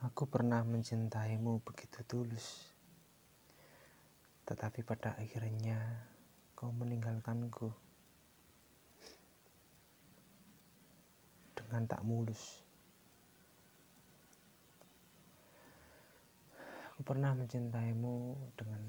Aku 0.00 0.24
pernah 0.24 0.64
mencintaimu 0.64 1.60
begitu 1.60 2.00
tulus, 2.08 2.72
tetapi 4.48 4.80
pada 4.80 5.12
akhirnya 5.20 5.76
kau 6.56 6.72
meninggalkanku 6.72 7.68
dengan 11.52 11.84
tak 11.84 12.00
mulus. 12.00 12.64
Aku 16.96 17.04
pernah 17.04 17.36
mencintaimu 17.36 18.40
dengan 18.56 18.80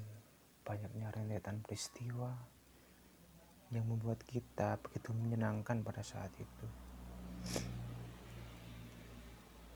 banyaknya 0.64 1.12
rentetan 1.12 1.60
peristiwa 1.60 2.32
yang 3.68 3.84
membuat 3.84 4.24
kita 4.24 4.80
begitu 4.80 5.12
menyenangkan 5.12 5.84
pada 5.84 6.00
saat 6.00 6.32
itu 6.40 6.66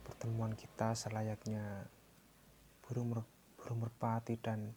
pertemuan 0.07 0.55
kita 0.55 0.95
selayaknya 0.95 1.91
burung, 2.87 3.11
mer 3.11 3.27
burung 3.59 3.83
merpati 3.83 4.39
dan 4.39 4.71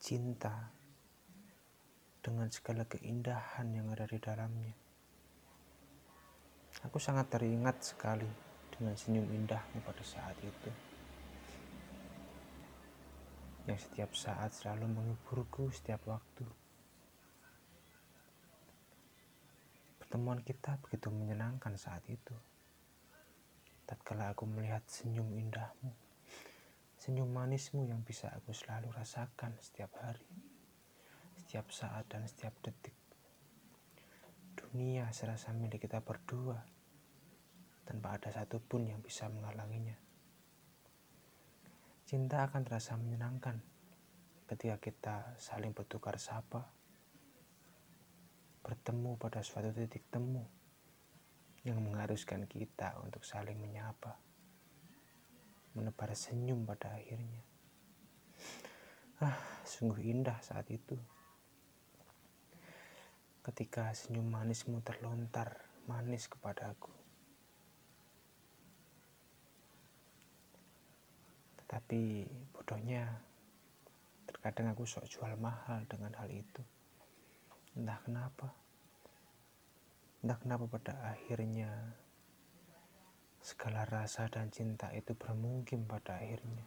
cinta 0.00 0.72
dengan 2.24 2.48
segala 2.48 2.88
keindahan 2.88 3.68
yang 3.76 3.92
ada 3.92 4.08
di 4.08 4.16
dalamnya. 4.16 4.72
Aku 6.88 6.96
sangat 6.96 7.28
teringat 7.28 7.92
sekali 7.92 8.24
dengan 8.72 8.96
senyum 8.96 9.28
indahmu 9.28 9.84
pada 9.84 10.00
saat 10.00 10.40
itu. 10.40 10.72
Yang 13.68 13.84
setiap 13.84 14.16
saat 14.16 14.56
selalu 14.56 14.96
menghiburku 14.96 15.68
setiap 15.68 16.00
waktu. 16.08 16.48
Pertemuan 20.00 20.40
kita 20.40 20.80
begitu 20.80 21.12
menyenangkan 21.12 21.76
saat 21.76 22.00
itu 22.08 22.55
tatkala 23.86 24.34
aku 24.34 24.50
melihat 24.50 24.82
senyum 24.90 25.30
indahmu, 25.30 25.94
senyum 26.98 27.30
manismu 27.30 27.86
yang 27.86 28.02
bisa 28.02 28.34
aku 28.34 28.50
selalu 28.50 28.90
rasakan 28.90 29.54
setiap 29.62 29.94
hari, 30.02 30.26
setiap 31.38 31.70
saat 31.70 32.02
dan 32.10 32.26
setiap 32.26 32.50
detik. 32.66 32.98
Dunia 34.58 35.06
serasa 35.14 35.54
milik 35.54 35.86
kita 35.86 36.02
berdua, 36.02 36.58
tanpa 37.86 38.18
ada 38.18 38.34
satupun 38.34 38.90
yang 38.90 38.98
bisa 38.98 39.30
menghalanginya. 39.30 39.94
Cinta 42.02 42.42
akan 42.42 42.66
terasa 42.66 42.98
menyenangkan 42.98 43.62
ketika 44.50 44.82
kita 44.82 45.16
saling 45.38 45.70
bertukar 45.70 46.18
sapa, 46.18 46.66
bertemu 48.66 49.14
pada 49.14 49.46
suatu 49.46 49.70
titik 49.70 50.10
temu 50.10 50.65
yang 51.66 51.82
mengharuskan 51.82 52.46
kita 52.46 52.94
untuk 53.02 53.26
saling 53.26 53.58
menyapa, 53.58 54.14
menebar 55.74 56.14
senyum 56.14 56.62
pada 56.62 56.94
akhirnya. 56.94 57.42
Ah, 59.18 59.34
sungguh 59.66 59.98
indah 59.98 60.38
saat 60.46 60.70
itu. 60.70 60.94
Ketika 63.42 63.90
senyum 63.98 64.30
manismu 64.30 64.78
terlontar 64.86 65.58
manis 65.90 66.30
kepadaku. 66.30 66.94
Tetapi 71.66 72.30
bodohnya, 72.54 73.10
terkadang 74.30 74.70
aku 74.70 74.86
sok 74.86 75.10
jual 75.10 75.34
mahal 75.34 75.82
dengan 75.90 76.14
hal 76.14 76.30
itu. 76.30 76.62
Entah 77.74 77.98
kenapa. 78.06 78.65
Entah 80.26 80.42
kenapa 80.42 80.66
pada 80.66 80.98
akhirnya 81.06 81.70
segala 83.38 83.86
rasa 83.86 84.26
dan 84.26 84.50
cinta 84.50 84.90
itu 84.90 85.14
bermungkin 85.14 85.86
pada 85.86 86.18
akhirnya. 86.18 86.66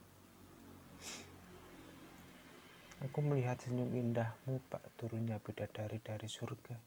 Aku 3.03 3.19
melihat 3.19 3.59
senyum 3.59 3.91
indahmu 3.91 4.63
pak 4.71 4.79
turunnya 4.95 5.43
bidadari 5.43 5.99
dari 5.99 6.23
surga. 6.31 6.79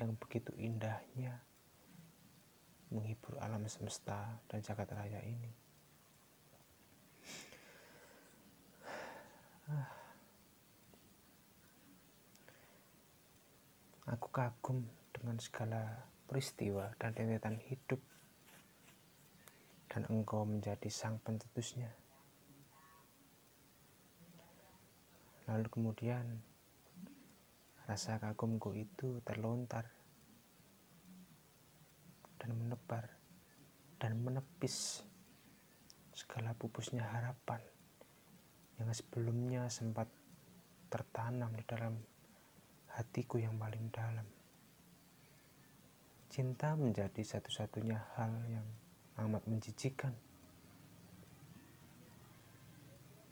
Yang 0.00 0.16
begitu 0.16 0.56
indahnya 0.56 1.44
menghibur 2.88 3.36
alam 3.36 3.68
semesta 3.68 4.40
dan 4.48 4.64
jagat 4.64 4.88
raya 4.96 5.20
ini. 5.28 5.52
Ah. 9.68 10.01
Aku 14.12 14.28
kagum 14.28 14.84
dengan 15.08 15.40
segala 15.40 16.04
peristiwa 16.28 16.92
dan 17.00 17.16
rentetan 17.16 17.56
hidup 17.64 17.96
dan 19.88 20.04
engkau 20.12 20.44
menjadi 20.44 20.84
sang 20.92 21.16
pencetusnya. 21.24 21.88
Lalu 25.48 25.68
kemudian 25.72 26.44
rasa 27.88 28.20
kagumku 28.20 28.76
itu 28.76 29.24
terlontar 29.24 29.88
dan 32.36 32.52
menebar 32.52 33.16
dan 33.96 34.20
menepis 34.20 35.00
segala 36.12 36.52
pupusnya 36.52 37.00
harapan 37.00 37.64
yang 38.76 38.92
sebelumnya 38.92 39.72
sempat 39.72 40.04
tertanam 40.92 41.48
di 41.56 41.64
dalam 41.64 42.11
hatiku 42.92 43.40
yang 43.40 43.56
paling 43.56 43.88
dalam. 43.88 44.28
Cinta 46.28 46.76
menjadi 46.76 47.24
satu-satunya 47.24 47.96
hal 48.16 48.32
yang 48.48 48.68
amat 49.24 49.44
menjijikan 49.48 50.12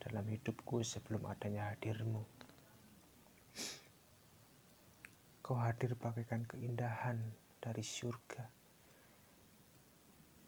dalam 0.00 0.25
hidupku 0.25 0.81
sebelum 0.81 1.28
adanya 1.28 1.72
hadirmu. 1.72 2.25
Kau 5.44 5.60
hadir 5.60 5.93
bagaikan 5.97 6.49
keindahan 6.49 7.20
dari 7.60 7.84
surga 7.84 8.44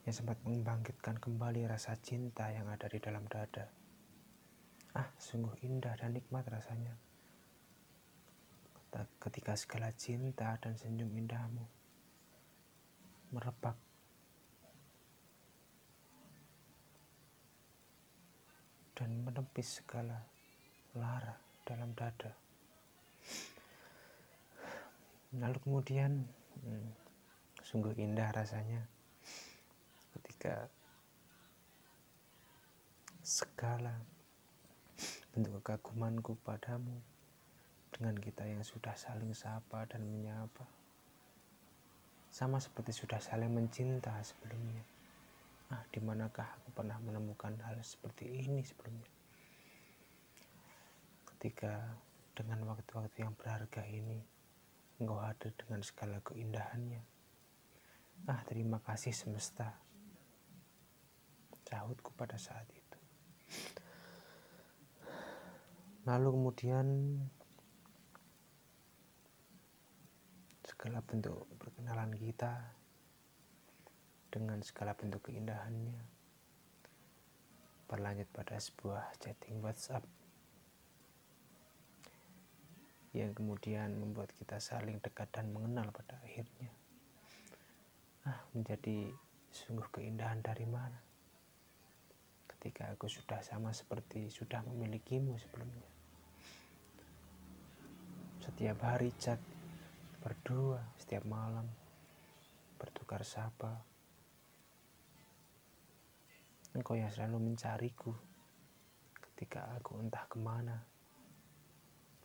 yang 0.09 0.15
sempat 0.15 0.41
membangkitkan 0.41 1.21
kembali 1.21 1.69
rasa 1.69 1.93
cinta 2.01 2.49
yang 2.49 2.65
ada 2.65 2.89
di 2.89 2.97
dalam 2.97 3.29
dada. 3.29 3.69
Ah, 4.97 5.09
sungguh 5.21 5.53
indah 5.65 5.93
dan 5.97 6.17
nikmat 6.17 6.45
rasanya 6.49 7.12
ketika 9.17 9.57
segala 9.57 9.89
cinta 9.97 10.53
dan 10.61 10.77
senyum 10.77 11.09
indahmu 11.17 11.65
merebak 13.33 13.73
dan 18.93 19.09
menepis 19.25 19.81
segala 19.81 20.21
lara 20.93 21.33
dalam 21.65 21.89
dada. 21.97 22.29
Lalu 25.33 25.57
kemudian 25.65 26.29
hmm, 26.61 26.89
sungguh 27.65 27.97
indah 27.97 28.29
rasanya 28.29 28.85
ketika 30.13 30.69
segala 33.25 33.97
bentuk 35.33 35.57
kekagumanku 35.57 36.37
padamu 36.45 37.01
dengan 38.03 38.19
kita 38.19 38.43
yang 38.43 38.59
sudah 38.67 38.91
saling 38.99 39.31
sapa 39.31 39.87
dan 39.87 40.03
menyapa. 40.03 40.67
Sama 42.27 42.59
seperti 42.59 42.91
sudah 42.91 43.23
saling 43.23 43.47
mencinta 43.47 44.11
sebelumnya. 44.19 44.83
Ah, 45.71 45.87
di 45.87 46.03
manakah 46.03 46.43
aku 46.59 46.75
pernah 46.75 46.99
menemukan 46.99 47.55
hal 47.63 47.79
seperti 47.79 48.43
ini 48.43 48.59
sebelumnya? 48.59 49.07
Ketika 51.31 51.95
dengan 52.35 52.67
waktu-waktu 52.67 53.23
yang 53.23 53.31
berharga 53.39 53.87
ini, 53.87 54.19
engkau 54.99 55.23
hadir 55.23 55.55
dengan 55.55 55.79
segala 55.79 56.19
keindahannya. 56.27 56.99
Ah, 58.27 58.43
terima 58.43 58.83
kasih 58.83 59.15
semesta. 59.15 59.79
Sahutku 61.63 62.11
pada 62.19 62.35
saat 62.35 62.67
itu. 62.67 62.99
Lalu 66.03 66.27
kemudian 66.35 66.85
segala 70.83 70.99
bentuk 70.99 71.47
perkenalan 71.63 72.11
kita 72.11 72.59
dengan 74.27 74.59
segala 74.59 74.91
bentuk 74.91 75.23
keindahannya. 75.31 75.95
Berlanjut 77.87 78.27
pada 78.35 78.59
sebuah 78.59 79.15
chatting 79.15 79.63
WhatsApp 79.63 80.03
yang 83.15 83.31
kemudian 83.31 83.95
membuat 83.95 84.35
kita 84.35 84.59
saling 84.59 84.99
dekat 84.99 85.31
dan 85.31 85.55
mengenal 85.55 85.87
pada 85.95 86.19
akhirnya. 86.19 86.67
Ah 88.27 88.43
menjadi 88.51 89.07
sungguh 89.55 89.87
keindahan 89.87 90.43
dari 90.43 90.67
mana? 90.67 90.99
Ketika 92.43 92.91
aku 92.91 93.07
sudah 93.07 93.39
sama 93.39 93.71
seperti 93.71 94.27
sudah 94.27 94.59
memilikimu 94.67 95.31
sebelumnya. 95.39 95.87
Setiap 98.43 98.83
hari 98.83 99.15
chat 99.15 99.39
berdua 100.23 100.79
setiap 100.95 101.27
malam 101.27 101.67
bertukar 102.79 103.19
tersapa. 103.19 103.83
Engkau 106.71 106.95
yang 106.95 107.11
selalu 107.11 107.51
mencariku 107.51 108.15
ketika 109.19 109.67
aku 109.75 109.99
entah 109.99 110.23
ke 110.31 110.39
mana. 110.39 110.79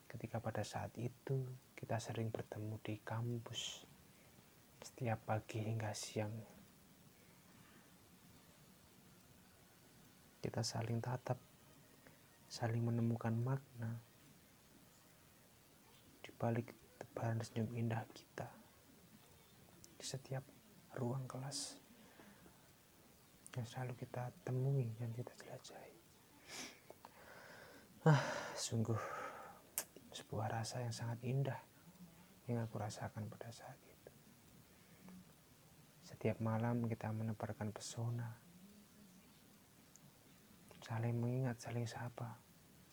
Ketika 0.07 0.39
pada 0.39 0.63
saat 0.63 0.95
itu 0.95 1.43
kita 1.75 1.99
sering 1.99 2.31
bertemu 2.31 2.79
di 2.79 3.03
kampus 3.03 3.83
setiap 4.79 5.19
pagi 5.27 5.59
hingga 5.59 5.91
siang. 5.91 6.31
Kita 10.39 10.63
saling 10.63 11.03
tatap, 11.03 11.37
saling 12.47 12.79
menemukan 12.79 13.35
makna 13.35 13.91
di 16.23 16.31
balik 16.39 16.88
tebaran 17.19 17.43
senyum 17.43 17.67
indah 17.75 17.99
kita 18.15 18.47
di 19.99 20.07
setiap 20.07 20.39
ruang 20.95 21.27
kelas 21.27 21.75
yang 23.59 23.67
selalu 23.67 23.91
kita 23.99 24.31
temui 24.47 24.87
dan 24.95 25.11
kita 25.11 25.35
jelajahi. 25.35 25.99
Ah, 28.07 28.23
sungguh 28.55 28.95
sebuah 30.15 30.47
rasa 30.47 30.79
yang 30.79 30.95
sangat 30.95 31.19
indah 31.27 31.59
yang 32.47 32.63
aku 32.63 32.79
rasakan 32.79 33.27
pada 33.27 33.51
saat 33.51 33.75
itu. 33.83 34.13
Setiap 36.07 36.39
malam 36.39 36.87
kita 36.87 37.11
menebarkan 37.11 37.75
pesona, 37.75 38.31
saling 40.87 41.19
mengingat, 41.19 41.59
saling 41.59 41.83
sapa, 41.83 42.39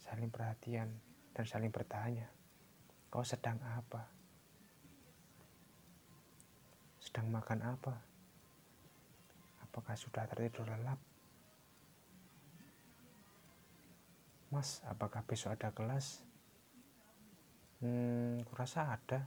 saling 0.03 0.35
perhatian, 0.35 0.99
dan 1.31 1.47
saling 1.47 1.71
bertanya, 1.71 2.27
kau 3.07 3.23
sedang 3.23 3.63
apa? 3.63 4.16
Sedang 7.07 7.31
makan 7.31 7.63
apa? 7.63 7.95
Apakah 9.63 9.95
sudah 9.95 10.27
tertidur 10.27 10.67
lelap? 10.67 10.99
Mas, 14.51 14.83
apakah 14.91 15.23
besok 15.23 15.55
ada 15.55 15.71
kelas? 15.71 16.27
Hmm, 17.79 18.43
kurasa 18.51 18.99
ada. 18.99 19.23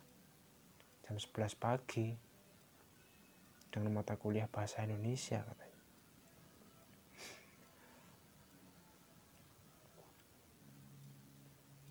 Jam 1.07 1.15
11 1.15 1.55
pagi. 1.55 2.11
Dengan 3.71 3.95
mata 3.95 4.19
kuliah 4.19 4.51
bahasa 4.51 4.83
Indonesia 4.83 5.39
katanya. 5.39 5.79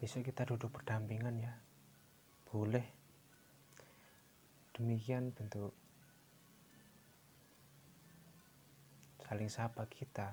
Besok 0.04 0.20
kita 0.28 0.44
duduk 0.44 0.68
berdampingan 0.68 1.36
ya. 1.40 1.54
Boleh 2.44 2.97
Demikian 4.78 5.34
bentuk 5.34 5.74
saling 9.26 9.50
sapa 9.50 9.82
kita 9.90 10.30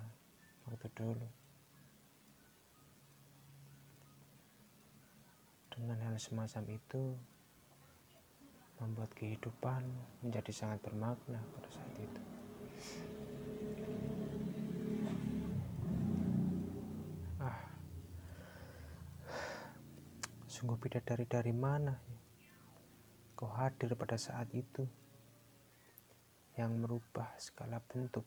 waktu 0.69 0.85
dulu. 0.93 1.27
Dengan 5.73 5.97
hal 6.05 6.21
semacam 6.21 6.63
itu 6.77 7.17
membuat 8.77 9.11
kehidupan 9.17 9.81
menjadi 10.21 10.53
sangat 10.53 10.79
bermakna 10.85 11.41
pada 11.57 11.69
saat 11.73 11.95
itu. 11.97 12.21
Ah, 17.41 17.59
sungguh 20.45 20.77
bidadari 20.77 21.25
dari 21.25 21.51
mana 21.51 21.97
ya? 21.97 22.24
Kau 23.35 23.51
hadir 23.51 23.91
pada 23.99 24.15
saat 24.15 24.47
itu 24.55 24.87
yang 26.55 26.71
merubah 26.79 27.35
segala 27.35 27.83
bentuk 27.83 28.23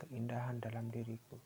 keindahan 0.00 0.56
dalam 0.56 0.88
diriku. 0.88 1.36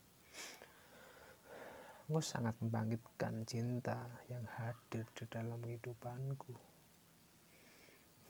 Kau 2.07 2.23
sangat 2.23 2.55
membangkitkan 2.63 3.43
cinta 3.43 3.99
yang 4.31 4.47
hadir 4.55 5.03
di 5.11 5.27
dalam 5.27 5.59
kehidupanku. 5.59 6.55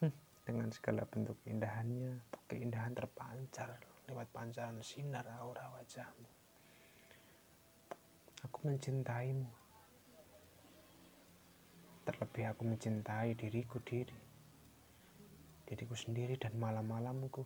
Dengan 0.49 0.73
segala 0.73 1.05
bentuk 1.05 1.37
keindahannya, 1.45 2.17
keindahan 2.49 2.97
terpancar 2.97 3.69
lewat 4.09 4.33
pancaran 4.33 4.81
sinar 4.81 5.29
aura 5.37 5.69
wajahmu. 5.77 6.29
Aku 8.49 8.57
mencintaimu. 8.65 9.61
Terlebih 12.03 12.49
aku 12.49 12.61
mencintai 12.67 13.31
diriku 13.37 13.79
diri 13.79 14.22
diriku 15.73 15.97
sendiri 15.97 16.37
dan 16.37 16.53
malam-malamku. 16.61 17.41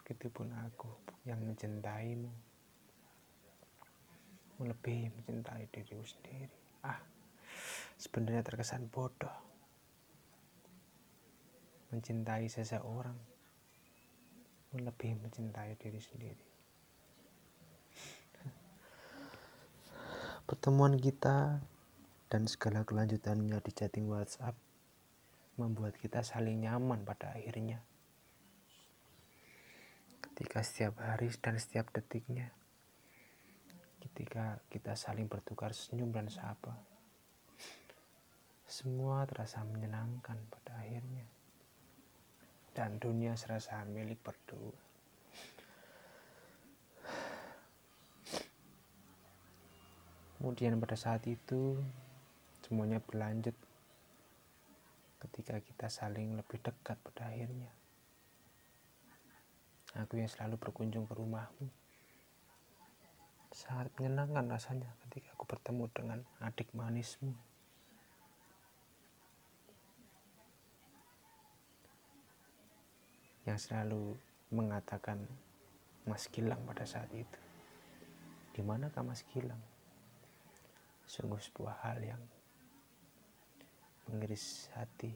Begitupun 0.00 0.56
aku 0.56 0.88
yang 1.28 1.44
mencintaimu, 1.44 2.32
melebihi 4.56 5.12
mencintai 5.12 5.68
diriku 5.68 6.00
sendiri. 6.00 6.56
Ah, 6.80 7.04
sebenarnya 8.00 8.40
terkesan 8.40 8.88
bodoh 8.88 9.44
mencintai 11.92 12.48
seseorang 12.48 13.14
melebihi 14.74 15.14
mencintai 15.22 15.78
diri 15.78 16.00
sendiri. 16.02 16.44
Pertemuan 20.50 20.98
kita 20.98 21.62
dan 22.26 22.50
segala 22.50 22.82
kelanjutannya 22.82 23.62
di 23.62 23.70
chatting 23.70 24.10
WhatsApp 24.10 24.58
membuat 25.54 25.94
kita 25.98 26.26
saling 26.26 26.66
nyaman 26.66 27.06
pada 27.06 27.30
akhirnya. 27.34 27.78
Ketika 30.18 30.66
setiap 30.66 30.98
hari 30.98 31.30
dan 31.38 31.62
setiap 31.62 31.94
detiknya, 31.94 32.50
ketika 34.02 34.58
kita 34.66 34.98
saling 34.98 35.30
bertukar 35.30 35.70
senyum 35.70 36.10
dan 36.10 36.26
sapa, 36.26 36.74
semua 38.66 39.22
terasa 39.30 39.62
menyenangkan 39.62 40.34
pada 40.50 40.82
akhirnya. 40.82 41.26
Dan 42.74 42.98
dunia 42.98 43.38
serasa 43.38 43.86
milik 43.86 44.18
berdua. 44.18 44.74
Kemudian 50.34 50.76
pada 50.82 50.98
saat 50.98 51.22
itu 51.30 51.78
semuanya 52.66 52.98
berlanjut 52.98 53.54
ketika 55.28 55.56
kita 55.64 55.86
saling 55.88 56.36
lebih 56.36 56.60
dekat 56.60 57.00
pada 57.00 57.32
akhirnya. 57.32 57.72
Aku 59.94 60.18
yang 60.18 60.26
selalu 60.26 60.58
berkunjung 60.58 61.06
ke 61.06 61.14
rumahmu. 61.14 61.70
Sangat 63.54 63.94
menyenangkan 63.94 64.50
rasanya 64.50 64.90
ketika 65.06 65.30
aku 65.38 65.46
bertemu 65.46 65.84
dengan 65.94 66.18
adik 66.42 66.66
manismu. 66.74 67.30
Yang 73.46 73.70
selalu 73.70 74.18
mengatakan 74.50 75.22
Mas 76.10 76.26
Gilang 76.26 76.60
pada 76.66 76.82
saat 76.82 77.08
itu. 77.14 77.40
Di 78.50 78.66
manakah 78.66 79.06
Mas 79.06 79.22
Gilang? 79.30 79.62
Sungguh 81.06 81.38
sebuah 81.38 81.86
hal 81.86 82.02
yang 82.02 82.22
mengiris 84.10 84.68
hati. 84.74 85.12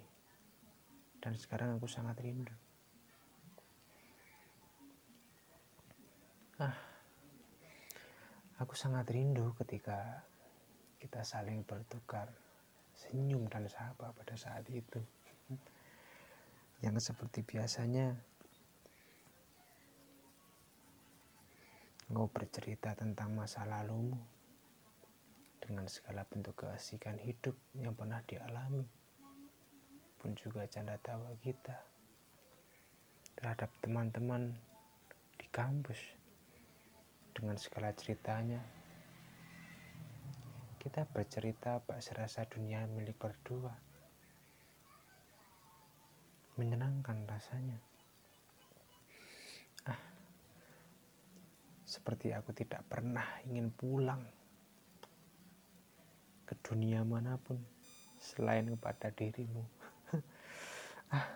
Dan 1.18 1.35
sekarang 1.35 1.76
aku 1.76 1.90
sangat 1.90 2.16
rindu. 2.23 2.54
Ah 6.59 6.88
aku 8.59 8.75
sangat 8.75 9.07
rindu 9.14 9.54
ketika 9.54 10.26
kita 10.99 11.23
saling 11.23 11.62
bertukar 11.62 12.26
senyum 12.99 13.47
dan 13.47 13.71
sapa 13.71 14.11
pada 14.11 14.35
saat 14.35 14.66
itu. 14.66 14.99
Yang 16.83 17.11
seperti 17.11 17.47
biasanya 17.47 18.18
engkau 22.11 22.26
bercerita 22.30 22.99
tentang 22.99 23.35
masa 23.35 23.62
lalumu 23.62 24.18
dengan 25.62 25.86
segala 25.90 26.22
bentuk 26.26 26.54
keasikan 26.58 27.18
hidup 27.18 27.54
yang 27.74 27.94
pernah 27.94 28.22
dialami 28.24 28.86
pun 30.18 30.34
juga 30.34 30.66
canda 30.66 30.98
tawa 30.98 31.30
kita 31.38 31.78
terhadap 33.38 33.70
teman-teman 33.78 34.50
di 35.38 35.46
kampus. 35.54 36.18
Dengan 37.30 37.54
segala 37.54 37.94
ceritanya 37.94 38.58
kita 40.82 41.06
bercerita 41.06 41.78
bak 41.78 42.02
serasa 42.02 42.42
dunia 42.50 42.82
milik 42.90 43.14
berdua. 43.14 43.70
Menyenangkan 46.58 47.22
rasanya. 47.30 47.78
Ah 49.86 50.18
seperti 51.88 52.36
aku 52.36 52.52
tidak 52.52 52.84
pernah 52.84 53.24
ingin 53.48 53.72
pulang 53.72 54.20
ke 56.48 56.56
dunia 56.64 57.04
mana 57.04 57.36
pun 57.36 57.60
selain 58.16 58.64
kepada 58.72 59.12
dirimu. 59.12 59.68
ah, 61.12 61.28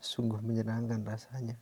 sungguh 0.00 0.40
menyenangkan 0.40 1.04
rasanya 1.04 1.60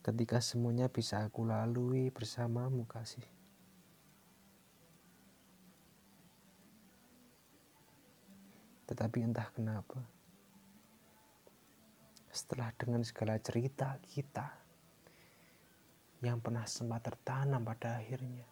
ketika 0.00 0.40
semuanya 0.40 0.88
bisa 0.88 1.20
aku 1.22 1.44
lalui 1.44 2.08
bersamamu 2.08 2.88
kasih. 2.88 3.24
Tetapi 8.90 9.22
entah 9.22 9.46
kenapa, 9.54 10.02
setelah 12.26 12.74
dengan 12.74 13.06
segala 13.06 13.38
cerita 13.38 13.94
kita 14.02 14.50
yang 16.26 16.42
pernah 16.42 16.66
sempat 16.66 17.06
tertanam 17.06 17.62
pada 17.62 18.02
akhirnya, 18.02 18.49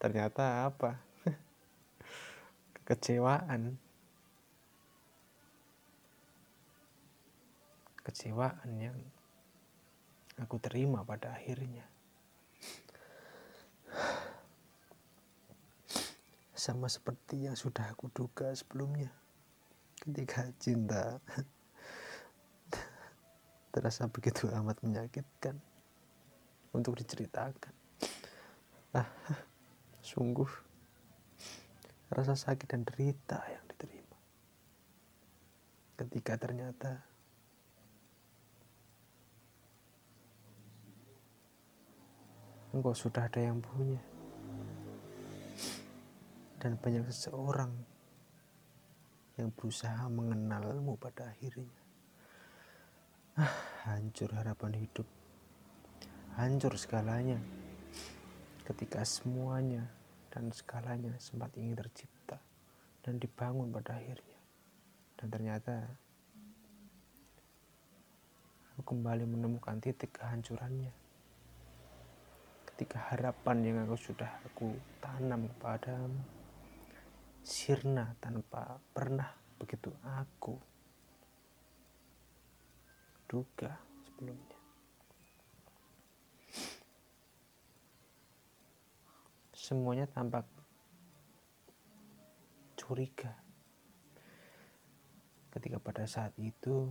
ternyata 0.00 0.66
apa? 0.68 1.00
Kekecewaan. 2.80 3.76
Kecewaan 8.00 8.70
yang 8.80 8.98
aku 10.40 10.56
terima 10.58 11.04
pada 11.04 11.36
akhirnya. 11.36 11.90
sama 16.60 16.92
seperti 16.92 17.48
yang 17.48 17.56
sudah 17.56 17.88
aku 17.88 18.12
duga 18.12 18.52
sebelumnya 18.52 19.08
ketika 19.96 20.44
cinta 20.60 21.16
terasa 23.72 24.04
begitu 24.12 24.44
amat 24.52 24.76
menyakitkan 24.84 25.56
untuk 26.76 27.00
diceritakan 27.00 27.72
ah 28.92 29.08
sungguh 30.10 30.50
rasa 32.10 32.34
sakit 32.34 32.66
dan 32.66 32.82
derita 32.82 33.38
yang 33.46 33.62
diterima 33.70 34.18
ketika 35.94 36.34
ternyata 36.34 36.98
engkau 42.74 42.90
sudah 42.90 43.30
ada 43.30 43.38
yang 43.38 43.62
punya 43.62 44.02
dan 46.58 46.74
banyak 46.76 47.06
seseorang 47.08 47.72
yang 49.40 49.48
berusaha 49.56 50.04
mengenalmu 50.12 51.00
pada 51.00 51.32
akhirnya. 51.32 51.80
Ah, 53.40 53.56
hancur 53.88 54.28
harapan 54.36 54.84
hidup. 54.84 55.08
Hancur 56.36 56.76
segalanya. 56.76 57.40
Ketika 58.68 59.00
semuanya 59.08 59.88
dan 60.30 60.54
segalanya 60.54 61.10
sempat 61.18 61.50
ingin 61.58 61.74
tercipta 61.74 62.38
dan 63.02 63.18
dibangun 63.18 63.74
pada 63.74 63.98
akhirnya. 63.98 64.38
Dan 65.18 65.26
ternyata 65.28 65.74
aku 68.72 68.94
kembali 68.94 69.26
menemukan 69.26 69.82
titik 69.82 70.16
kehancurannya. 70.16 70.94
Ketika 72.64 73.12
harapan 73.12 73.58
yang 73.60 73.76
aku 73.84 73.98
sudah 73.98 74.40
aku 74.46 74.72
tanam 75.04 75.50
kepadamu 75.52 76.40
sirna 77.44 78.14
tanpa 78.22 78.78
pernah 78.94 79.28
begitu 79.58 79.92
aku 80.04 80.56
duga 83.28 83.76
sebelumnya. 84.06 84.59
Semuanya 89.70 90.02
tampak 90.10 90.50
curiga. 92.74 93.30
Ketika 95.54 95.78
pada 95.78 96.10
saat 96.10 96.34
itu 96.42 96.90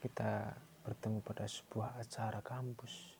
kita 0.00 0.56
bertemu 0.88 1.20
pada 1.20 1.44
sebuah 1.44 2.00
acara 2.00 2.40
kampus. 2.40 3.12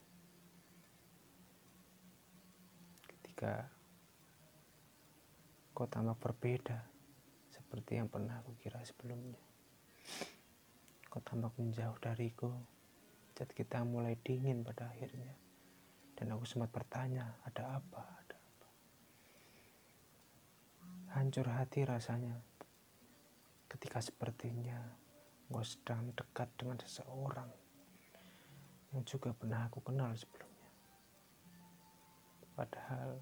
Ketika 3.04 3.68
kau 5.76 5.84
tampak 5.84 6.16
berbeda 6.24 6.80
seperti 7.52 8.00
yang 8.00 8.08
pernah 8.08 8.40
aku 8.40 8.56
kira 8.56 8.80
sebelumnya. 8.88 9.36
Kau 11.12 11.20
tampak 11.20 11.52
menjauh 11.60 12.00
dariku, 12.00 12.56
cat 13.34 13.50
kita 13.50 13.82
mulai 13.82 14.14
dingin 14.22 14.62
pada 14.62 14.86
akhirnya. 14.88 15.34
Dan 16.14 16.30
aku 16.30 16.46
sempat 16.46 16.70
bertanya, 16.70 17.34
ada 17.42 17.82
apa, 17.82 18.02
ada 18.22 18.36
apa. 18.38 18.68
Hancur 21.18 21.50
hati 21.50 21.82
rasanya 21.82 22.38
ketika 23.66 23.98
sepertinya 23.98 24.78
kau 25.50 25.62
sedang 25.62 26.10
dekat 26.18 26.50
dengan 26.58 26.78
seseorang 26.82 27.46
yang 28.90 29.06
juga 29.06 29.30
pernah 29.30 29.70
aku 29.70 29.78
kenal 29.82 30.10
sebelumnya. 30.14 30.70
Padahal 32.58 33.18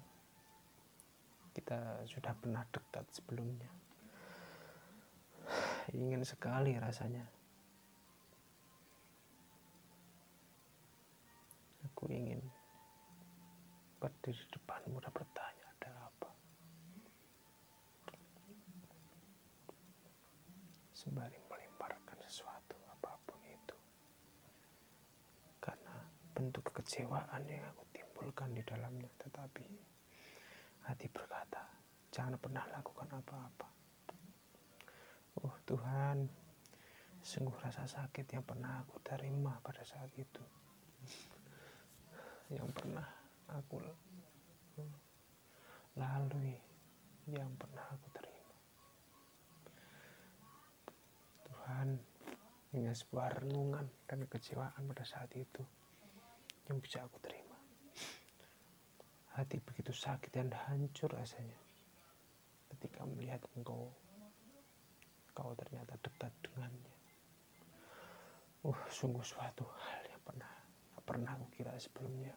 kita 1.53 2.05
sudah 2.09 2.33
pernah 2.37 2.65
dekat 2.69 3.05
sebelumnya. 3.13 3.69
Ingin 5.93 6.25
sekali 6.25 6.77
rasanya. 6.77 7.42
Aku 12.03 12.11
ingin 12.11 12.43
berdiri 14.03 14.43
depanmu 14.51 14.99
dan 14.99 15.15
bertanya 15.15 15.63
ada 15.71 16.11
apa. 16.11 16.35
Sembari 20.91 21.39
melemparkan 21.47 22.19
sesuatu 22.27 22.75
apa 22.91 23.15
pun 23.23 23.39
itu. 23.47 23.77
Karena 25.63 25.95
bentuk 26.35 26.67
kekecewaan 26.75 27.47
yang 27.47 27.71
aku 27.71 27.87
dikumpulkan 27.95 28.51
di 28.51 28.67
dalamnya 28.67 29.07
tetapi 29.23 29.63
hati 30.83 31.07
berkata 31.07 31.63
jangan 32.11 32.35
pernah 32.35 32.67
lakukan 32.67 33.07
apa-apa 33.15 33.67
oh 35.39 35.55
Tuhan 35.63 36.27
sungguh 37.23 37.55
rasa 37.63 37.87
sakit 37.87 38.27
yang 38.35 38.43
pernah 38.43 38.83
aku 38.83 38.99
terima 38.99 39.55
pada 39.63 39.87
saat 39.87 40.11
itu 40.19 40.43
yang 42.53 42.69
pernah 42.73 43.05
aku 43.49 43.81
lalui 45.97 46.57
yang 47.29 47.51
pernah 47.57 47.85
aku 47.93 48.07
terima 48.13 48.53
Tuhan 51.49 51.87
hanya 52.73 52.93
sebuah 52.93 53.41
renungan 53.41 53.85
dan 54.09 54.25
kecewaan 54.25 54.85
pada 54.89 55.05
saat 55.05 55.29
itu 55.37 55.61
yang 56.69 56.77
bisa 56.81 57.05
aku 57.05 57.17
terima 57.21 57.53
Hati 59.33 59.57
begitu 59.57 59.89
sakit 59.89 60.29
dan 60.29 60.53
hancur 60.53 61.09
rasanya 61.09 61.57
ketika 62.69 63.01
melihat 63.01 63.41
engkau 63.57 63.89
kau 65.33 65.57
ternyata 65.57 65.97
dekat 66.05 66.29
dengannya. 66.45 66.93
Uh, 68.61 68.77
sungguh 68.93 69.25
suatu 69.25 69.65
hal 69.65 70.05
yang 70.05 70.21
pernah 70.21 70.51
pernah 71.01 71.33
aku 71.33 71.49
kira 71.51 71.73
sebelumnya. 71.81 72.31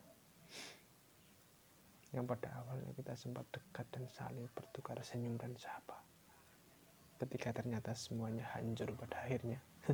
Yang 2.16 2.32
pada 2.32 2.48
awalnya 2.64 2.96
kita 2.96 3.12
sempat 3.12 3.44
dekat 3.52 3.84
dan 3.92 4.08
saling 4.08 4.48
bertukar 4.56 4.96
senyum 5.04 5.36
dan 5.36 5.52
sapa. 5.60 6.00
Ketika 7.20 7.52
ternyata 7.52 7.92
semuanya 7.92 8.48
hancur 8.56 8.88
pada 8.96 9.20
akhirnya. 9.20 9.60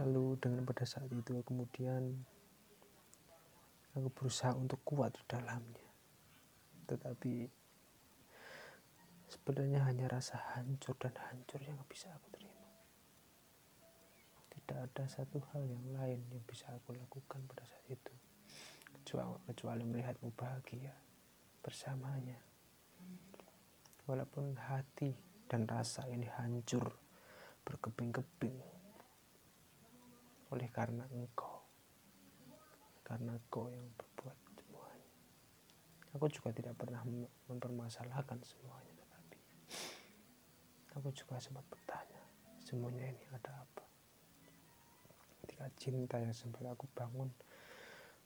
Lalu 0.00 0.40
dengan 0.40 0.64
pada 0.64 0.88
saat 0.88 1.12
itu 1.12 1.44
kemudian 1.44 2.24
Aku 3.94 4.10
berusaha 4.10 4.50
untuk 4.58 4.82
kuat 4.82 5.14
di 5.14 5.22
dalamnya. 5.30 5.86
Tetapi 6.90 7.46
sebenarnya 9.30 9.86
hanya 9.86 10.10
rasa 10.10 10.34
hancur 10.58 10.98
dan 10.98 11.14
hancur 11.30 11.62
yang 11.62 11.78
bisa 11.86 12.10
aku 12.10 12.26
terima. 12.34 12.66
Tidak 14.50 14.78
ada 14.90 15.04
satu 15.06 15.38
hal 15.54 15.62
yang 15.70 15.86
lain 15.94 16.26
yang 16.26 16.42
bisa 16.42 16.74
aku 16.74 16.90
lakukan 16.90 17.38
pada 17.46 17.62
saat 17.62 17.86
itu. 17.86 18.14
Kecuali, 19.14 19.86
melihatmu 19.86 20.34
bahagia 20.34 20.90
bersamanya. 21.62 22.34
Walaupun 24.10 24.58
hati 24.58 25.14
dan 25.46 25.70
rasa 25.70 26.10
ini 26.10 26.26
hancur 26.26 26.90
berkeping-keping 27.62 28.58
oleh 30.50 30.66
karena 30.74 31.06
engkau 31.14 31.62
karena 33.06 33.38
kau 33.46 33.70
yang 33.70 33.86
berbuat 33.94 34.34
semuanya. 34.58 35.10
Aku 36.18 36.26
juga 36.34 36.50
tidak 36.50 36.74
pernah 36.74 37.06
mempermasalahkan 37.46 38.42
semuanya, 38.42 38.98
tetapi 38.98 39.38
aku 40.98 41.14
juga 41.14 41.38
sempat 41.38 41.62
bertanya, 41.70 42.22
semuanya 42.66 43.14
ini 43.14 43.22
ada 43.30 43.62
apa? 43.62 43.84
Ketika 45.46 45.70
cinta 45.78 46.18
yang 46.18 46.34
sempat 46.34 46.66
aku 46.66 46.90
bangun 46.98 47.30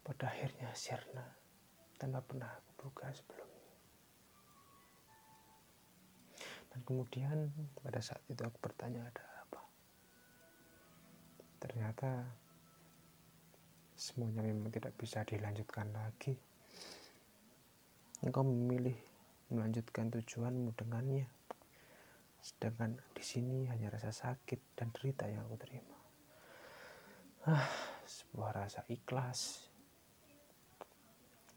pada 0.08 0.32
akhirnya 0.32 0.72
sirna 0.72 1.20
tanpa 2.00 2.24
pernah 2.24 2.48
aku 2.48 2.88
buka 2.88 3.12
sebelumnya. 3.12 3.68
Dan 6.72 6.80
kemudian 6.80 7.52
pada 7.84 8.00
saat 8.00 8.24
itu 8.24 8.40
aku 8.40 8.56
bertanya 8.56 9.04
ada 9.04 9.20
apa. 9.44 9.60
Ternyata 11.60 12.24
semuanya 14.00 14.48
memang 14.48 14.72
tidak 14.72 14.96
bisa 14.96 15.28
dilanjutkan 15.28 15.92
lagi. 15.92 16.32
Engkau 18.24 18.48
memilih 18.48 18.96
melanjutkan 19.52 20.08
tujuanmu 20.08 20.72
dengannya. 20.72 21.28
Sedangkan 22.40 22.96
di 23.12 23.20
sini 23.20 23.68
hanya 23.68 23.92
rasa 23.92 24.08
sakit 24.08 24.72
dan 24.72 24.88
derita 24.88 25.28
yang 25.28 25.44
aku 25.44 25.60
terima. 25.60 26.00
Ah, 27.44 27.68
sebuah 28.08 28.64
rasa 28.64 28.88
ikhlas 28.88 29.67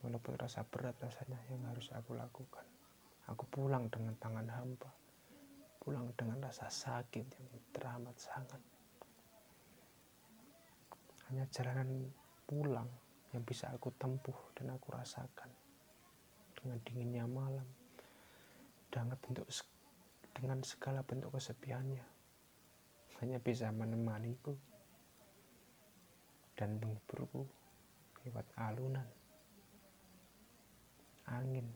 Walaupun 0.01 0.33
rasa 0.37 0.65
berat 0.65 0.97
rasanya 0.97 1.37
yang 1.49 1.61
harus 1.69 1.93
aku 1.93 2.17
lakukan. 2.17 2.65
Aku 3.29 3.45
pulang 3.47 3.85
dengan 3.93 4.17
tangan 4.17 4.49
hampa. 4.49 4.89
Pulang 5.81 6.13
dengan 6.17 6.41
rasa 6.41 6.69
sakit 6.69 7.25
yang 7.37 7.49
teramat 7.73 8.17
sangat. 8.17 8.61
Hanya 11.29 11.45
jalanan 11.53 12.11
pulang 12.49 12.89
yang 13.31 13.47
bisa 13.47 13.71
aku 13.71 13.95
tempuh 13.95 14.35
dan 14.57 14.75
aku 14.75 14.91
rasakan 14.91 15.47
dengan 16.51 16.77
dinginnya 16.83 17.25
malam 17.25 17.63
dengan 18.91 19.15
bentuk 19.23 19.47
dengan 20.35 20.59
segala 20.67 20.99
bentuk 20.99 21.31
kesepiannya 21.31 22.03
hanya 23.23 23.39
bisa 23.39 23.71
menemaniku 23.71 24.51
dan 26.59 26.75
menghiburku 26.77 27.47
lewat 28.27 28.45
alunan 28.59 29.07
angin 31.39 31.67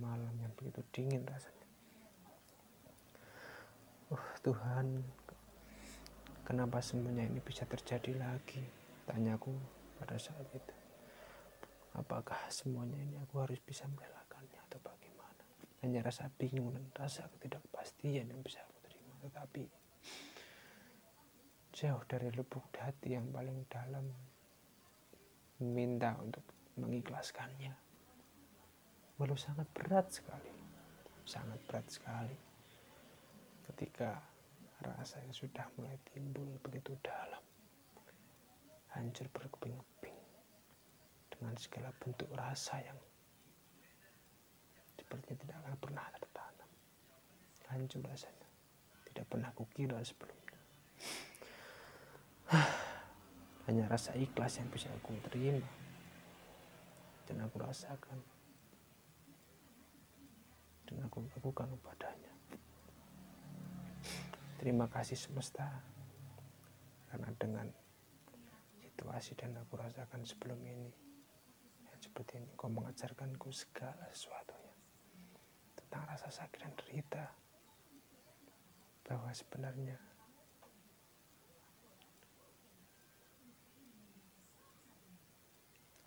malam 0.00 0.32
yang 0.40 0.52
begitu 0.56 0.80
dingin 0.92 1.22
rasanya. 1.28 1.68
Uh, 4.10 4.26
Tuhan, 4.42 5.04
kenapa 6.42 6.82
semuanya 6.82 7.28
ini 7.28 7.38
bisa 7.44 7.68
terjadi 7.68 8.16
lagi? 8.16 8.64
Tanyaku 9.06 9.52
pada 10.00 10.16
saat 10.16 10.48
itu. 10.56 10.74
Apakah 11.94 12.38
semuanya 12.48 12.96
ini 12.96 13.18
aku 13.20 13.42
harus 13.42 13.58
bisa 13.60 13.84
merelakannya 13.90 14.58
atau 14.70 14.78
bagaimana? 14.80 15.42
Hanya 15.82 16.06
rasa 16.06 16.30
bingung 16.38 16.70
dan 16.72 16.86
rasa 16.94 17.26
ketidakpastian 17.36 18.30
yang 18.30 18.40
bisa 18.40 18.62
aku 18.62 18.78
terima. 18.86 19.14
Tetapi 19.26 19.62
jauh 21.74 22.02
dari 22.06 22.28
lubuk 22.34 22.70
hati 22.78 23.14
yang 23.18 23.30
paling 23.30 23.66
dalam 23.66 24.06
meminta 25.60 26.16
untuk 26.22 26.44
mengikhlaskannya. 26.80 27.89
Walau 29.20 29.36
sangat 29.36 29.68
berat 29.76 30.08
sekali, 30.08 30.48
sangat 31.28 31.60
berat 31.68 31.84
sekali 31.92 32.40
ketika 33.68 34.16
rasa 34.80 35.20
yang 35.20 35.36
sudah 35.36 35.68
mulai 35.76 36.00
timbul 36.08 36.48
begitu 36.64 36.96
dalam, 37.04 37.44
hancur 38.96 39.28
berkeping-keping 39.28 40.16
dengan 41.28 41.52
segala 41.60 41.92
bentuk 42.00 42.32
rasa 42.32 42.80
yang 42.80 42.96
sepertinya 44.96 45.36
tidak 45.36 45.56
akan 45.68 45.74
pernah 45.76 46.06
tertanam. 46.16 46.70
Hancur 47.68 48.00
rasanya. 48.08 48.48
Tidak 49.04 49.26
pernah 49.28 49.52
kukira 49.52 50.00
sebelumnya. 50.00 50.60
Hanya 53.68 53.84
rasa 53.84 54.16
ikhlas 54.16 54.64
yang 54.64 54.72
bisa 54.72 54.88
aku 54.88 55.12
terima. 55.28 55.68
Dan 57.28 57.44
aku 57.44 57.60
rasakan. 57.60 58.39
Dan 60.90 61.06
aku 61.06 61.22
lakukan 61.38 61.70
padanya. 61.80 62.34
Terima 64.58 64.90
kasih 64.90 65.16
semesta. 65.16 65.70
Karena 67.08 67.30
dengan 67.38 67.66
situasi 68.82 69.38
dan 69.38 69.56
aku 69.56 69.78
rasakan 69.78 70.26
sebelum 70.26 70.60
ini 70.66 70.90
seperti 72.00 72.40
ini 72.40 72.48
kau 72.56 72.72
mengajarkanku 72.72 73.52
segala 73.52 74.08
sesuatunya 74.08 74.74
tentang 75.76 76.02
rasa 76.08 76.32
sakit 76.32 76.58
dan 76.64 76.72
derita 76.72 77.24
bahwa 79.04 79.28
sebenarnya 79.36 79.96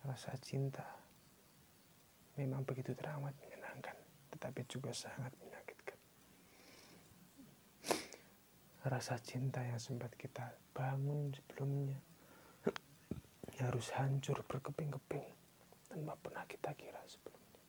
rasa 0.03 0.33
cinta 0.41 0.83
memang 2.35 2.65
begitu 2.65 2.91
teramat 2.97 3.31
menyenangkan 3.37 3.62
tetapi 4.43 4.67
juga 4.67 4.91
sangat 4.91 5.31
menyakitkan 5.39 5.95
rasa 8.83 9.15
cinta 9.23 9.63
yang 9.63 9.79
sempat 9.79 10.11
kita 10.19 10.59
bangun 10.75 11.31
sebelumnya 11.31 11.95
harus 13.63 13.87
hancur 13.95 14.43
berkeping-keping 14.43 15.23
tanpa 15.87 16.19
pernah 16.19 16.43
kita 16.43 16.75
kira 16.75 16.99
sebelumnya. 17.07 17.63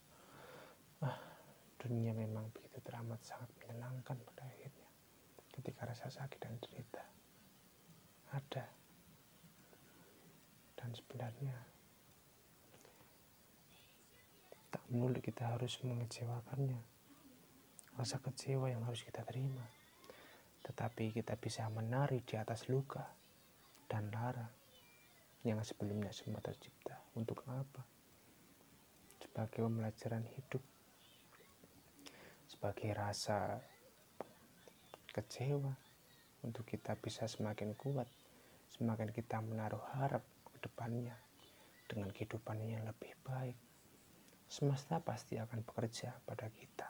Ah, 1.06 1.14
dunia 1.78 2.10
memang 2.10 2.50
begitu 2.50 2.82
teramat 2.82 3.22
sangat 3.22 3.46
menyenangkan 3.62 4.18
pada 4.26 4.42
akhirnya 4.42 4.90
ketika 5.54 5.86
rasa 5.86 6.10
sakit 6.10 6.42
dan 6.42 6.58
derita 6.58 7.06
ada 8.34 8.66
dan 10.74 10.90
sebenarnya 10.90 11.54
tak 14.74 14.82
melulu 14.90 15.22
kita 15.22 15.54
harus 15.54 15.78
mengecewakannya. 15.86 16.82
Rasa 17.94 18.18
kecewa 18.18 18.66
yang 18.66 18.82
harus 18.82 19.06
kita 19.06 19.22
terima. 19.22 19.62
Tetapi 20.66 21.14
kita 21.14 21.38
bisa 21.38 21.70
menari 21.70 22.26
di 22.26 22.34
atas 22.34 22.66
luka 22.66 23.06
dan 23.86 24.10
lara 24.10 24.50
yang 25.46 25.62
sebelumnya 25.62 26.10
semua 26.10 26.42
tercipta. 26.42 26.98
Untuk 27.14 27.46
apa? 27.46 27.86
Sebagai 29.22 29.62
pembelajaran 29.62 30.26
hidup, 30.26 30.62
sebagai 32.50 32.90
rasa 32.98 33.62
kecewa 35.14 35.70
untuk 36.42 36.66
kita 36.66 36.98
bisa 36.98 37.30
semakin 37.30 37.78
kuat, 37.78 38.10
semakin 38.74 39.14
kita 39.14 39.38
menaruh 39.38 39.80
harap 39.94 40.26
ke 40.50 40.58
depannya 40.58 41.14
dengan 41.86 42.10
kehidupan 42.10 42.58
yang 42.66 42.82
lebih 42.82 43.14
baik. 43.22 43.63
Semesta 44.44 45.00
pasti 45.02 45.40
akan 45.40 45.64
bekerja 45.66 46.14
pada 46.22 46.46
kita. 46.52 46.88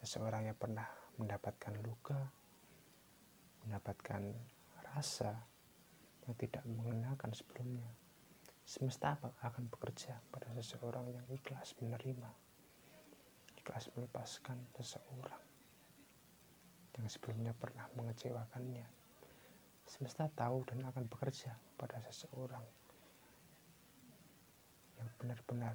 Seseorang 0.00 0.48
yang 0.48 0.58
pernah 0.58 0.86
mendapatkan 1.20 1.74
luka, 1.84 2.20
mendapatkan 3.64 4.22
rasa 4.90 5.36
yang 6.24 6.34
tidak 6.36 6.64
mengenakan 6.64 7.32
sebelumnya, 7.32 7.88
semesta 8.64 9.18
akan 9.20 9.68
bekerja 9.68 10.20
pada 10.32 10.48
seseorang 10.56 11.10
yang 11.12 11.26
ikhlas 11.28 11.76
menerima, 11.80 12.30
ikhlas 13.60 13.92
melepaskan 13.96 14.58
seseorang 14.78 15.42
yang 16.96 17.06
sebelumnya 17.08 17.52
pernah 17.56 17.88
mengecewakannya. 17.96 18.86
Semesta 19.88 20.30
tahu 20.30 20.62
dan 20.70 20.86
akan 20.86 21.10
bekerja 21.10 21.50
pada 21.74 21.98
seseorang 22.06 22.62
yang 25.00 25.08
benar-benar 25.18 25.74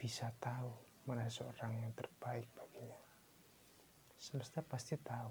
bisa 0.00 0.32
tahu 0.40 0.72
mana 1.04 1.28
seseorang 1.28 1.76
yang 1.76 1.92
terbaik 1.92 2.48
baginya. 2.56 2.96
Semesta 4.16 4.64
pasti 4.64 4.96
tahu 4.96 5.28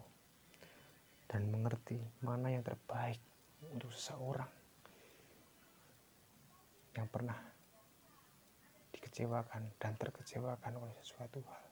dan 1.26 1.50
mengerti 1.50 1.98
mana 2.22 2.54
yang 2.54 2.62
terbaik 2.62 3.18
untuk 3.74 3.90
seseorang 3.90 4.46
yang 6.94 7.10
pernah 7.10 7.38
dikecewakan 8.94 9.74
dan 9.82 9.98
terkecewakan 9.98 10.74
oleh 10.78 10.94
sesuatu 11.02 11.42
hal. 11.50 11.66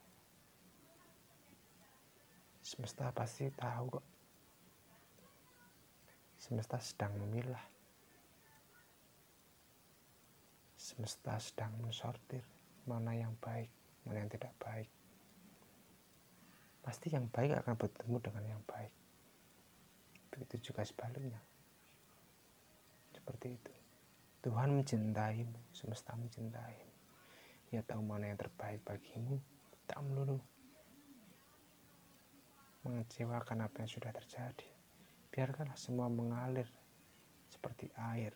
Semesta 2.66 3.14
pasti 3.14 3.46
tahu 3.54 3.94
kok. 3.94 4.06
Semesta 6.42 6.82
sedang 6.82 7.14
memilah. 7.14 7.66
Semesta 10.74 11.38
sedang 11.38 11.78
mensortir 11.78 12.57
mana 12.88 13.12
yang 13.14 13.36
baik, 13.44 13.70
mana 14.08 14.24
yang 14.24 14.32
tidak 14.32 14.56
baik. 14.58 14.90
Pasti 16.82 17.12
yang 17.12 17.28
baik 17.28 17.60
akan 17.60 17.76
bertemu 17.76 18.18
dengan 18.24 18.44
yang 18.58 18.64
baik. 18.64 18.94
Begitu 20.32 20.72
juga 20.72 20.88
sebaliknya. 20.88 21.44
Seperti 23.12 23.60
itu. 23.60 23.74
Tuhan 24.48 24.72
mencintaimu, 24.72 25.76
semesta 25.76 26.16
mencintaimu. 26.16 26.96
Ia 27.76 27.84
tahu 27.84 28.00
mana 28.00 28.32
yang 28.32 28.40
terbaik 28.40 28.80
bagimu, 28.88 29.36
tak 29.84 30.00
melulu 30.08 30.40
mengecewakan 32.88 33.68
apa 33.68 33.84
yang 33.84 33.92
sudah 33.92 34.16
terjadi. 34.16 34.70
Biarkanlah 35.28 35.76
semua 35.76 36.08
mengalir 36.08 36.72
seperti 37.52 37.92
air 38.00 38.32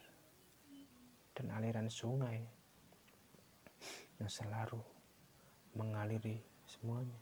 dan 1.32 1.56
aliran 1.56 1.88
sungai 1.88 2.61
yang 4.22 4.30
selalu 4.30 4.78
mengaliri 5.74 6.38
semuanya. 6.70 7.18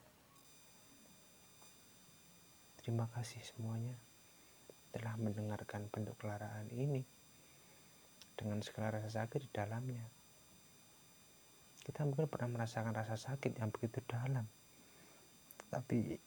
Terima 2.83 3.07
kasih 3.15 3.39
semuanya 3.39 3.95
telah 4.91 5.15
mendengarkan 5.15 5.88
bentuk 5.88 6.19
kelaraan 6.19 6.67
ini 6.75 6.99
dengan 8.35 8.59
segala 8.59 8.99
rasa 8.99 9.23
sakit 9.23 9.47
di 9.47 9.51
dalamnya. 9.55 10.03
Kita 11.79 12.03
mungkin 12.03 12.27
pernah 12.27 12.59
merasakan 12.59 12.91
rasa 12.91 13.15
sakit 13.15 13.63
yang 13.63 13.71
begitu 13.71 14.03
dalam, 14.03 14.43
tapi 15.71 16.19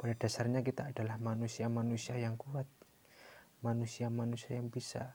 pada 0.00 0.14
dasarnya 0.16 0.64
kita 0.64 0.96
adalah 0.96 1.20
manusia-manusia 1.20 2.16
yang 2.16 2.40
kuat, 2.40 2.64
manusia-manusia 3.60 4.56
yang 4.56 4.72
bisa 4.72 5.12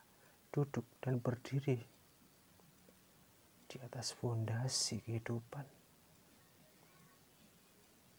duduk 0.54 0.86
dan 1.02 1.18
berdiri 1.18 1.95
di 3.66 3.76
atas 3.82 4.14
fondasi 4.14 5.02
kehidupan. 5.02 5.66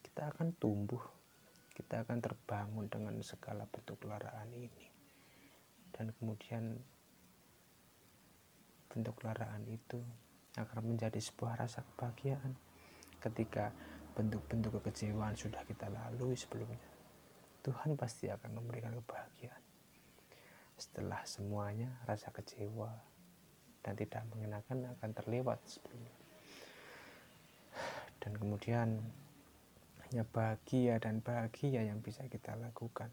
Kita 0.04 0.28
akan 0.32 0.48
tumbuh 0.56 1.18
kita 1.78 2.02
akan 2.02 2.18
terbangun 2.18 2.90
dengan 2.90 3.14
segala 3.22 3.62
bentuk 3.70 4.02
kelaraan 4.02 4.50
ini. 4.50 4.90
Dan 5.94 6.10
kemudian 6.18 6.74
bentuk 8.90 9.14
kelaraan 9.22 9.62
itu 9.70 10.02
akan 10.58 10.82
menjadi 10.82 11.22
sebuah 11.22 11.62
rasa 11.62 11.86
kebahagiaan 11.86 12.50
ketika 13.22 13.70
bentuk-bentuk 14.18 14.82
kekecewaan 14.82 15.38
sudah 15.38 15.62
kita 15.62 15.86
lalui 15.86 16.34
sebelumnya. 16.34 16.82
Tuhan 17.62 17.94
pasti 17.94 18.26
akan 18.26 18.58
memberikan 18.58 18.98
kebahagiaan. 18.98 19.62
Setelah 20.74 21.22
semuanya 21.30 22.02
rasa 22.10 22.34
kecewa 22.34 22.90
dan 23.82 23.94
tidak 23.96 24.22
mengenakan 24.34 24.90
akan 24.98 25.10
terlewat 25.14 25.58
sebelumnya 25.66 26.18
dan 28.28 28.36
kemudian 28.36 28.88
hanya 30.04 30.24
bahagia 30.28 31.00
dan 31.00 31.24
bahagia 31.24 31.80
yang 31.80 31.96
bisa 32.04 32.28
kita 32.28 32.52
lakukan. 32.60 33.08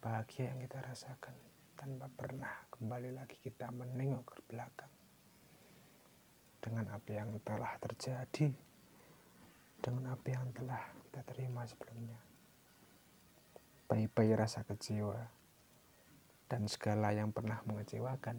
Bahagia 0.00 0.54
yang 0.54 0.64
kita 0.64 0.80
rasakan 0.80 1.36
tanpa 1.76 2.06
pernah 2.16 2.64
kembali 2.72 3.12
lagi 3.12 3.36
kita 3.44 3.68
menengok 3.68 4.24
ke 4.24 4.40
belakang. 4.48 4.92
Dengan 6.64 6.88
apa 6.88 7.10
yang 7.12 7.36
telah 7.44 7.76
terjadi, 7.84 8.48
dengan 9.84 10.16
apa 10.16 10.26
yang 10.32 10.48
telah 10.56 10.82
kita 11.04 11.20
terima 11.28 11.68
sebelumnya. 11.68 12.16
Bayi-bayi 13.92 14.32
rasa 14.34 14.64
kecewa 14.64 15.35
dan 16.46 16.70
segala 16.70 17.10
yang 17.10 17.34
pernah 17.34 17.58
mengecewakan. 17.66 18.38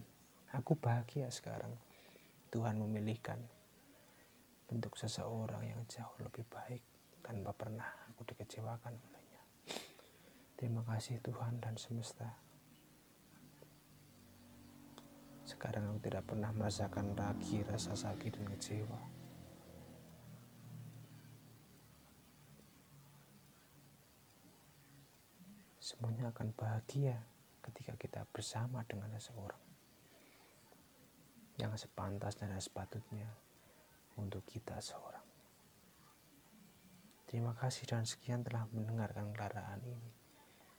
Aku 0.56 0.80
bahagia 0.80 1.28
sekarang. 1.28 1.76
Tuhan 2.48 2.80
memilihkan 2.80 3.44
bentuk 4.72 4.96
seseorang 4.96 5.68
yang 5.68 5.84
jauh 5.92 6.16
lebih 6.24 6.48
baik 6.48 6.80
tanpa 7.20 7.52
pernah 7.52 7.88
aku 8.08 8.24
dikecewakan 8.24 8.96
olehnya. 8.96 9.44
Terima 10.56 10.80
kasih 10.88 11.20
Tuhan 11.20 11.60
dan 11.60 11.76
semesta. 11.76 12.40
Sekarang 15.44 15.92
aku 15.92 16.00
tidak 16.08 16.24
pernah 16.28 16.52
merasakan 16.56 17.16
lagi 17.20 17.64
rasa 17.68 17.96
sakit 17.96 18.32
dan 18.40 18.48
kecewa. 18.56 19.02
Semuanya 25.80 26.36
akan 26.36 26.52
bahagia 26.52 27.16
ketika 27.68 27.94
kita 28.00 28.22
bersama 28.32 28.82
dengan 28.88 29.12
seseorang 29.16 29.68
yang 31.58 31.74
sepantas 31.74 32.38
dan 32.38 32.54
sepatutnya 32.62 33.28
untuk 34.18 34.46
kita 34.46 34.78
seorang. 34.78 35.26
Terima 37.28 37.52
kasih 37.58 37.84
dan 37.90 38.08
sekian 38.08 38.46
telah 38.46 38.70
mendengarkan 38.72 39.36
kelaraan 39.36 39.84
ini. 39.84 40.12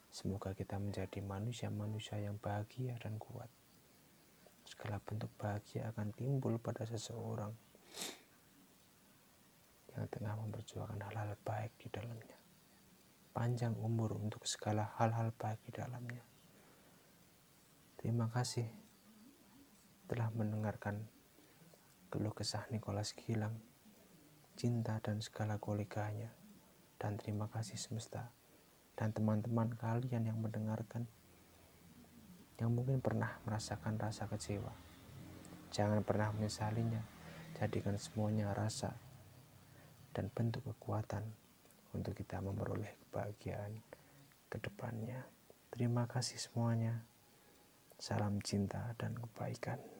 Semoga 0.09 0.57
kita 0.57 0.81
menjadi 0.81 1.21
manusia-manusia 1.21 2.17
yang 2.17 2.41
bahagia 2.41 2.97
dan 2.97 3.21
kuat. 3.21 3.51
Segala 4.65 4.97
bentuk 5.03 5.29
bahagia 5.37 5.93
akan 5.93 6.09
timbul 6.17 6.57
pada 6.57 6.89
seseorang 6.89 7.53
yang 9.93 10.05
tengah 10.09 10.33
memperjuangkan 10.41 10.99
hal-hal 11.11 11.37
baik 11.45 11.71
di 11.77 11.87
dalamnya. 11.93 12.37
Panjang 13.29 13.77
umur 13.77 14.17
untuk 14.17 14.41
segala 14.49 14.89
hal-hal 14.97 15.29
baik 15.37 15.61
di 15.69 15.71
dalamnya. 15.75 16.28
Terima 17.99 18.31
kasih 18.31 18.63
telah 20.07 20.31
mendengarkan 20.31 21.03
keluh 22.07 22.31
kesah 22.31 22.63
Nicholas 22.71 23.11
Gilang, 23.11 23.59
cinta 24.55 25.03
dan 25.03 25.19
segala 25.19 25.59
koleganya, 25.59 26.31
dan 26.95 27.19
terima 27.19 27.51
kasih 27.51 27.75
semesta 27.75 28.31
dan 28.95 29.11
teman-teman 29.11 29.75
kalian 29.75 30.31
yang 30.31 30.39
mendengarkan 30.39 31.11
yang 32.55 32.71
mungkin 32.71 33.03
pernah 33.03 33.35
merasakan 33.43 33.99
rasa 33.99 34.31
kecewa. 34.31 34.71
Jangan 35.75 35.99
pernah 35.99 36.31
menyesalinya, 36.31 37.03
jadikan 37.59 37.99
semuanya 37.99 38.55
rasa 38.55 38.95
dan 40.15 40.31
bentuk 40.31 40.63
kekuatan 40.71 41.27
untuk 41.91 42.15
kita 42.15 42.39
memperoleh 42.39 42.95
kebahagiaan 43.11 43.75
ke 44.47 44.55
depannya. 44.55 45.27
Terima 45.67 46.07
kasih 46.07 46.39
semuanya. 46.39 47.03
Salam 47.99 48.39
cinta 48.39 48.95
dan 48.95 49.11
kebaikan. 49.11 49.98